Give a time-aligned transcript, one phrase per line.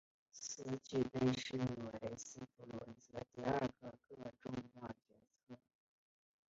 [0.31, 5.13] 此举被视为斯普鲁恩斯的第二个个重要决
[5.47, 5.55] 策。